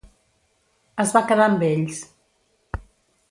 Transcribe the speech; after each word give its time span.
Es 1.03 1.13
va 1.17 1.21
quedar 1.31 1.45
amb 1.51 1.65
ells. 1.67 2.01